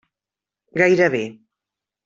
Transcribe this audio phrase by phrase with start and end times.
[0.81, 1.21] Gairebé.